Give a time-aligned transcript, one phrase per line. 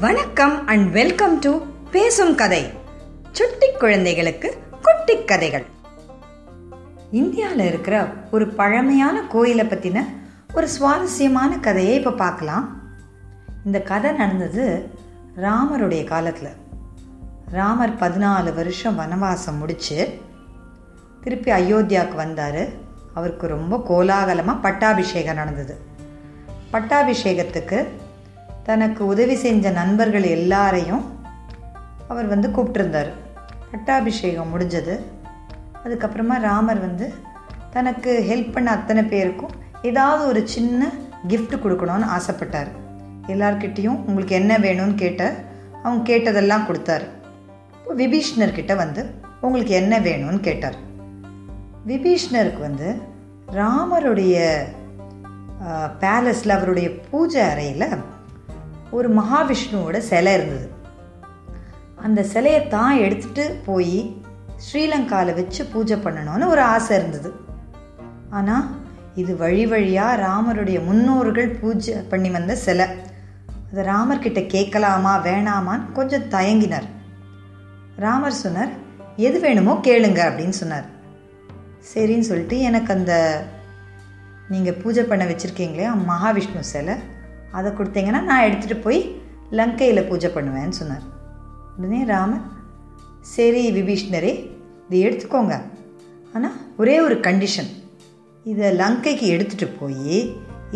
[0.00, 1.58] வணக்கம் and welcome to
[1.90, 2.70] பேசும் கதை.
[3.32, 5.64] சுட்டி குழந்தைகளுக்கு குட்டி கதைகள்.
[7.10, 10.04] இந்தியாவில் இருக்கிற ஒரு பழமையான கோயிலை பற்றின
[10.54, 12.80] ஒரு சுவாரஸ்யமான கதையை இப்போ பார்க்கலாம்.
[13.64, 14.88] இந்த கதை நடந்தது
[15.36, 16.56] ராமருடைய காலத்தில்.
[17.50, 20.18] ராமர் பதினாலு வருஷம் வனவாசம் முடித்து
[21.20, 22.68] திருப்பி அயோத்தியாவுக்கு வந்தார்.
[23.14, 25.78] அவருக்கு ரொம்ப கோலாகலமாக பட்டாபிஷேகம் நடந்தது.
[26.72, 27.86] பட்டாபிஷேகத்துக்கு
[28.62, 31.04] தனக்கு உதவி செஞ்ச நண்பர்கள் எல்லாரையும்
[32.08, 33.10] அவர் வந்து கூப்பிட்டுருந்தார்.
[33.70, 34.94] பட்டாபிஷேகம் முடிஞ்சது.
[35.84, 37.12] அதுக்கப்புறமா ராமர் வந்து
[37.70, 40.90] தனக்கு ஹெல்ப் பண்ண அத்தனை பேருக்கும் ஏதாவது ஒரு சின்ன
[41.28, 42.70] கிஃப்ட் கொடுக்கணும்னு ஆசைப்பட்டார்.
[43.26, 45.34] எல்லார்கிட்டேயும் உங்களுக்கு என்ன வேணும்னு கேட்ட
[45.82, 47.06] அவங்க கேட்டதெல்லாம் கொடுத்தாரு.
[47.78, 49.02] இப்போ விபீஷ்ணர்கிட்ட வந்து
[49.40, 50.78] உங்களுக்கு என்ன வேணும்னு கேட்டார்.
[51.86, 52.88] விபீஷ்ணருக்கு வந்து
[53.52, 54.36] ராமருடைய
[56.00, 57.86] பேலஸில் அவருடைய பூஜை அறையில்
[58.90, 60.68] ஒரு மகாவிஷ்ணுவோட சிலை இருந்தது.
[61.96, 63.98] அந்த சிலையை தான் எடுத்துட்டு போய்
[64.56, 67.30] ஸ்ரீலங்காவில் வச்சு பூஜை பண்ணணும்னு ஒரு ஆசை இருந்தது.
[68.30, 68.66] ஆனால்
[69.14, 72.86] இது வழி வழியாக ராமருடைய முன்னோர்கள் பூஜை பண்ணி வந்த சிலை.
[73.70, 76.88] அதை ராமர்கிட்ட கேட்கலாமா வேணாமான்னு கொஞ்சம் தயங்கினார்.
[77.96, 78.72] ராமர் சொன்னார்
[79.16, 80.86] எது வேணுமோ கேளுங்க அப்படின்னு சொன்னார்.
[81.90, 83.14] சரின்னு சொல்லிட்டு எனக்கு அந்த
[84.48, 86.94] நீங்கள் பூஜை பண்ண வச்சுருக்கீங்களே மகாவிஷ்ணு சிலை
[87.58, 89.00] அதை கொடுத்தீங்கன்னா நான் எடுத்துகிட்டு போய்
[89.58, 91.04] லங்கையில் பூஜை பண்ணுவேன்னு சொன்னார்.
[91.76, 92.46] உடனே ராமன்
[93.34, 94.32] சரி விபீஷ்ணரே
[94.88, 95.56] இது எடுத்துக்கோங்க.
[96.34, 97.70] ஆனால் ஒரே ஒரு கண்டிஷன்
[98.50, 100.14] இதை லங்கைக்கு எடுத்துகிட்டு போய்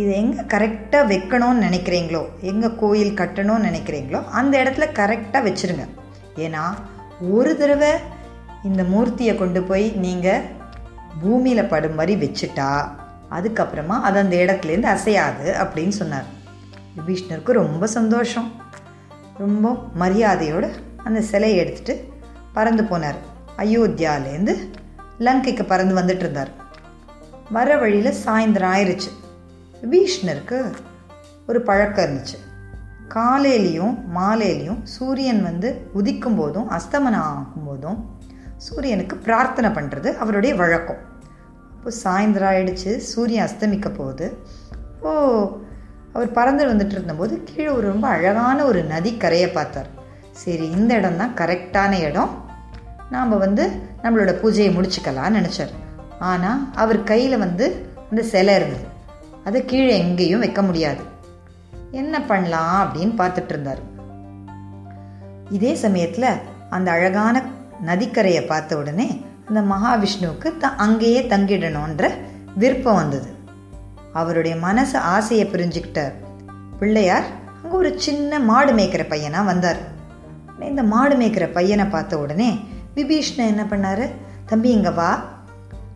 [0.00, 5.84] இதை எங்கே கரெக்டாக வைக்கணும்னு நினைக்கிறீங்களோ எங்கே கோயில் கட்டணும்னு நினைக்கிறீங்களோ அந்த இடத்துல கரெக்டாக வச்சுருங்க.
[6.44, 6.64] ஏன்னா
[7.36, 7.92] ஒரு தடவை
[8.68, 10.46] இந்த மூர்த்தியை கொண்டு போய் நீங்கள்
[11.22, 12.68] பூமியில் படும் மாதிரி வச்சுட்டா
[13.36, 16.28] அதுக்கப்புறமா அது அந்த இடத்துலேருந்து அசையாது அப்படின்னு சொன்னார்.
[16.96, 18.48] விபீஷ்ணருக்கு ரொம்ப சந்தோஷம்.
[19.38, 20.70] ரொம்ப மரியாதையோடு
[21.04, 21.94] அந்த சிலையை எடுத்துட்டு
[22.52, 23.18] பறந்து போனார்.
[23.56, 24.54] அயோத்தியாலேருந்து
[25.18, 26.50] லங்கைக்கு பறந்து வந்துட்டு இருந்தார்.
[27.50, 29.10] வர வழியில் சாயந்தரம் ஆயிடுச்சு
[29.82, 30.58] விபீஷ்ணருக்கு
[31.46, 32.36] ஒரு பழக்கம் இருந்துச்சு.
[33.14, 37.98] காலையிலையும் மாலையிலையும் சூரியன் வந்து உதிக்கும் போதும் அஸ்தமனம் ஆகும்போதும்
[38.56, 41.02] சூரியனுக்கு பிரார்த்தனை பண்ணுறது அவருடைய வழக்கம்.
[41.74, 44.38] அப்போ சாயந்தரம் ஆயிடுச்சு சூரியன் அஸ்தமிக்க போகுது.
[45.00, 45.10] ஓ
[46.14, 49.88] அவர் பறந்து வந்துட்டு இருந்தபோது கீழே ஒரு ரொம்ப அழகான ஒரு நதி கரையை பார்த்தார்.
[50.30, 52.42] சரி இந்த இடம் தான் கரெக்டான இடம்.
[53.10, 53.70] நாம் வந்து
[54.02, 55.72] நம்மளோட பூஜையை முடிச்சுக்கலாம்னு நினச்சார்.
[56.18, 58.86] ஆனால் அவர் கையில் வந்து அந்த சிலை இருந்தது.
[59.44, 61.02] அதை கீழே எங்கேயும் வைக்க முடியாது.
[61.90, 63.82] என்ன பண்ணலாம் அப்படின்னு பார்த்துட்டு இருந்தார்.
[65.50, 66.30] இதே சமயத்தில்
[66.70, 67.42] அந்த அழகான
[67.86, 72.10] நதிக்கரையை பார்த்த உடனே அந்த மகாவிஷ்ணுவுக்கு த அங்கேயே தங்கிடணுன்ற
[72.54, 73.28] விருப்பம் வந்தது.
[74.20, 76.02] அவருடைய மனசு ஆசையை புரிஞ்சுக்கிட்ட
[76.80, 77.26] பிள்ளையார்
[77.62, 79.80] அங்கே ஒரு சின்ன மாடு மேய்க்கிற பையனாக வந்தார்.
[80.70, 82.50] இந்த மாடு மேய்க்கிற பையனை பார்த்த உடனே
[82.96, 84.04] விபீஷ்ணன் என்ன பண்ணார்?
[84.50, 85.10] தம்பி இங்கே வா.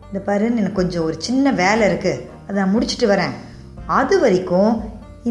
[0.07, 3.33] இந்த பாரு எனக்கு கொஞ்சம் ஒரு சின்ன வேலை இருக்குது அதை நான் முடிச்சுட்டு வரேன்.
[3.99, 4.73] அது வரைக்கும்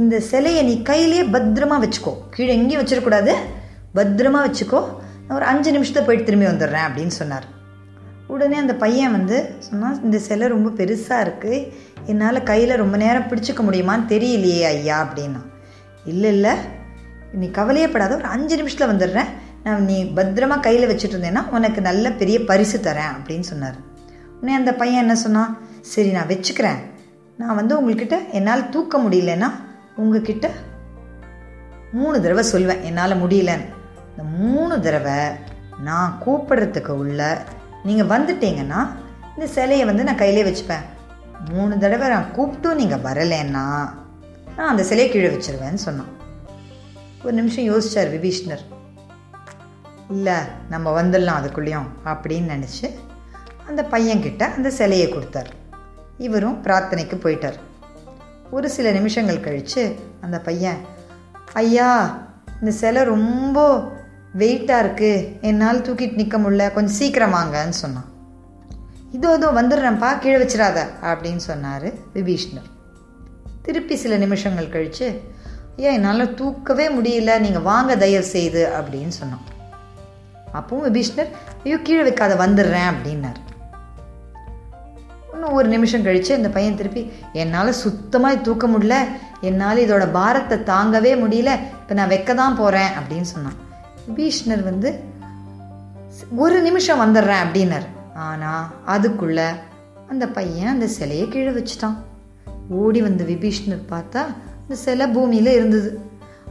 [0.01, 2.13] இந்த சிலையை நீ கையிலேயே பத்திரமா வச்சுக்கோ.
[2.35, 3.35] கீழே எங்கேயும் வச்சிடக்கூடாது.
[3.99, 4.81] பத்திரமா வச்சுக்கோ.
[5.25, 7.47] நான் ஒரு அஞ்சு நிமிஷத்தை போயிட்டு திரும்பி வந்துடுறேன் அப்படின்னு சொன்னார்.
[8.35, 11.59] உடனே அந்த பையன் வந்து சொன்னால் இந்த சிலை ரொம்ப பெருசாக இருக்குது
[12.09, 15.41] என்னால் கையில் ரொம்ப நேரம் பிடிச்சிக்க முடியுமான்னு தெரியலையே ஐயா அப்படின்னா.
[16.05, 16.55] இல்லை இல்லை.
[17.33, 19.31] நீ கவலையப்படாத ஒரு அஞ்சு நிமிஷத்தில் வந்துடுறேன்.
[19.65, 23.75] நான் நீ பத்திரமா கையில் வச்சுட்டு இருந்தேன்னா உனக்கு நல்ல பெரிய பரிசு தரேன் அப்படின்னு சொன்னார்.
[24.37, 26.81] உடனே அந்த பையன் என்ன சொன்னான் சரி நான் வச்சுக்கிறேன்.
[27.39, 29.51] நான் வந்து உங்கள்கிட்ட என்னால் தூக்க முடியலன்னா
[29.97, 30.51] உங்ககிட்ட
[31.93, 33.69] மூணு தடவை சொல்வேன் என்னால் முடியலன்னு.
[34.11, 35.19] இந்த மூணு தடவை
[35.85, 37.43] நான் கூப்பிடுறதுக்கு உள்ள
[37.85, 38.81] நீங்கள் வந்துட்டீங்கன்னா
[39.35, 40.87] இந்த சிலையை வந்து நான் கையிலே வச்சுப்பேன்.
[41.47, 43.67] மூணு தடவை நான் கூப்பிட்டும் நீங்கள் வரலைன்னா
[44.57, 46.13] நான் அந்த சிலையை கீழே வச்சிருவேன்னு சொன்னான்.
[47.25, 48.65] ஒரு நிமிஷம் யோசிச்சார் விபீஷ்ணர்.
[50.11, 50.35] இல்லை
[50.69, 52.89] நம்ம வந்துடலாம் அதுக்குள்ளேயும் அப்படின்னு நினச்சி
[53.67, 55.51] அந்த பையன்கிட்ட அந்த சிலையை கொடுத்தார்.
[56.19, 57.59] இவரும் பிரார்த்தனைக்கு போயிட்டார்.
[58.51, 60.77] ஒரு சில நிமிஷங்கள் கழித்து அந்த பையன்
[61.53, 61.91] ஐயா
[62.61, 63.59] இந்த சிலை ரொம்ப
[64.39, 68.09] வெயிட்டாக இருக்குது என்னால் தூக்கிட்டு நிற்க முடில கொஞ்சம் சீக்கிரம் வாங்கன்னு சொன்னான்.
[69.17, 70.79] இதோ இதோ வந்துடுறேன்ப்பா கீழே வச்சிடாத
[71.11, 72.69] அப்படின்னு சொன்னார் விபீஷ்ணர்.
[73.67, 75.07] திருப்பி சில நிமிஷங்கள் கழித்து
[75.79, 79.45] ஐயா என்னால் தூக்கவே முடியல நீங்கள் வாங்க தயவு செய்து அப்படின்னு சொன்னான்.
[80.59, 81.31] அப்பவும் விபீஷ்ணர்
[81.65, 83.41] ஐயோ கீழே வைக்காத வந்துடுறேன் அப்படின்னார்.
[85.33, 87.03] இன்னும் ஒரு நிமிஷம் கழித்து இந்த பையன் திருப்பி
[87.43, 88.97] என்னால் சுத்தமாக தூக்க முடியல
[89.49, 93.61] என்னால் இதோட பாரத்தை தாங்கவே முடியல இப்போ நான் வைக்க தான் போகிறேன் அப்படின்னு சொன்னான்.
[94.09, 94.91] விபீஷ்ணர் வந்து
[96.45, 97.87] ஒரு நிமிஷம் வந்துடுறேன் அப்படின்னார்.
[98.19, 99.55] ஆனால் அதுக்குள்ள
[100.09, 101.97] அந்த பையன் அந்த சிலையை கீழே வச்சுட்டான்.
[102.69, 104.23] ஓடி வந்த விபீஷ்ணர் பார்த்தா
[104.63, 106.01] அந்த சிலை பூமியில் இருந்தது.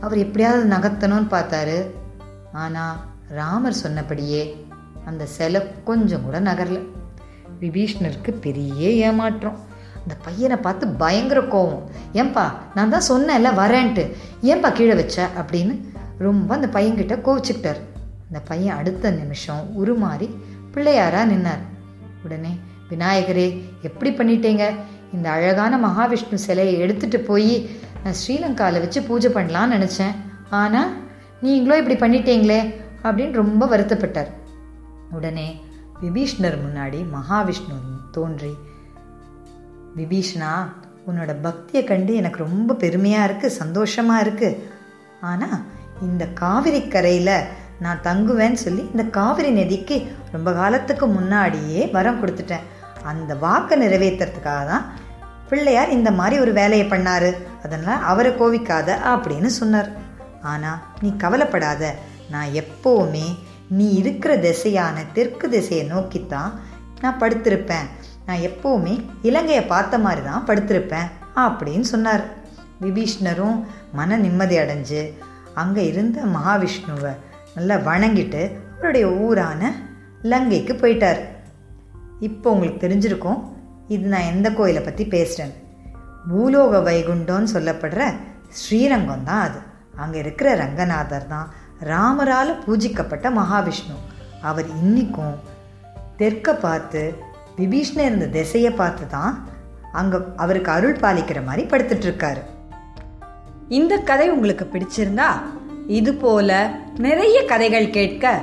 [0.01, 1.85] அவர் எப்படியாவது நகர்த்தணும்னு பார்த்தாரு.
[2.53, 2.95] ஆனால்
[3.27, 4.65] ராமர் சொன்னபடியே
[5.05, 6.79] அந்த சிலை கொஞ்சம் கூட நகரல.
[7.59, 9.59] விபீஷ்ணருக்கு பெரிய ஏமாற்றம்.
[10.01, 11.83] அந்த பையனை பார்த்து பயங்கர கோவம்.
[12.13, 14.13] ஏன்பா நான் தான் சொன்னேன்ல வரேன்ட்டு.
[14.41, 15.29] ஏன்பா கீழே வச்ச?
[15.37, 15.83] அப்படின்னு
[16.17, 17.81] ரொம்ப அந்த பையன்கிட்ட கோவிச்சுக்கிட்டார்.
[18.27, 20.46] அந்த பையன் அடுத்த நிமிஷம் உருமாறி
[20.77, 21.63] பிள்ளையாரா நின்னார்.
[22.23, 22.53] உடனே
[22.89, 23.45] விநாயகரே
[23.81, 24.63] எப்படி பண்ணிட்டீங்க?
[25.13, 27.69] இந்த அழகான மகாவிஷ்ணு சிலையை எடுத்துட்டு போய்
[28.03, 30.15] நான் ஸ்ரீலங்காவில் வச்சு பூஜை பண்ணலான்னு நினச்சேன்.
[30.49, 30.91] ஆனால்
[31.41, 32.59] நீங்களும் இப்படி பண்ணிட்டீங்களே?
[33.03, 34.31] அப்படின்னு ரொம்ப வருத்தப்பட்டார்.
[35.11, 35.47] உடனே
[36.01, 37.77] விபீஷ்ணர் முன்னாடி மகாவிஷ்ணு
[38.11, 38.53] தோன்றி
[39.95, 40.51] விபீஷ்ணா
[41.07, 44.59] உன்னோட பக்தியை கண்டு எனக்கு ரொம்ப பெருமையாக இருக்குது சந்தோஷமாக இருக்குது
[45.21, 45.63] ஆனால்
[46.01, 47.33] இந்த காவிரி கரையில்
[47.83, 49.95] நான் தங்குவேன்னு சொல்லி இந்த காவிரி நதிக்கு
[50.35, 52.65] ரொம்ப காலத்துக்கு முன்னாடியே வரம் கொடுத்துட்டேன்.
[53.11, 54.85] அந்த வாக்கை நிறைவேற்றுறதுக்காக தான்
[55.49, 57.29] பிள்ளையார் இந்த மாதிரி ஒரு வேலையை பண்ணார்.
[57.65, 59.89] அதனால் அவரை கோவிக்காத அப்படின்னு சொன்னார்.
[60.53, 61.93] ஆனால் நீ கவலைப்படாத.
[62.33, 63.27] நான் எப்போவுமே
[63.77, 66.51] நீ இருக்கிற திசையான தெற்கு திசையை நோக்கித்தான்
[67.03, 67.87] நான் படுத்திருப்பேன்.
[68.27, 68.93] நான் எப்போவுமே
[69.29, 71.07] இலங்கையை பார்த்த மாதிரி தான் படுத்திருப்பேன்
[71.45, 72.23] அப்படின்னு சொன்னார்.
[72.85, 73.57] விபீஷ்ணரும்
[73.99, 75.01] மன நிம்மதி அடைஞ்சு
[75.61, 77.13] அங்கே இருந்த மகாவிஷ்ணுவை
[77.57, 78.41] நல்லா வணங்கிட்டு
[78.77, 79.61] அவருடைய ஊரான
[80.31, 81.21] லங்கைக்கு போயிட்டார்.
[82.27, 83.39] இப்போ உங்களுக்கு தெரிஞ்சிருக்கும்
[83.93, 85.53] இது நான் எந்த கோயிலை பற்றி பேசுகிறேன்
[86.29, 88.01] பூலோக வைகுண்டம்னு சொல்லப்படுற
[88.61, 89.59] ஸ்ரீரங்கம் தான் அது.
[90.03, 91.47] அங்கே இருக்கிற ரங்கநாதர் தான்
[91.91, 93.95] ராமரால் பூஜிக்கப்பட்ட மகாவிஷ்ணு.
[94.49, 95.37] அவர் இன்றைக்கும்
[96.19, 97.01] தெற்க பார்த்து
[97.59, 99.33] விபீஷ்ணர் இருந்த திசையை பார்த்து தான்
[99.99, 102.41] அங்கே அவருக்கு அருள் பாலிக்கிற மாதிரி படுத்துட்ருக்காரு
[103.77, 105.29] இந்த கதை உங்களுக்கு பிடிச்சிருந்தா
[105.87, 108.41] இது போல நிறைய கதைகள் கேட்க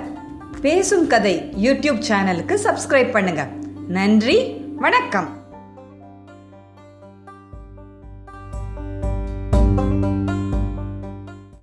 [0.61, 3.49] பேசும் கதை யூடியூப் சேனலுக்கு சப்ஸ்கிரைப் பண்ணுங்க.
[3.88, 5.44] நன்றி வணக்கம்.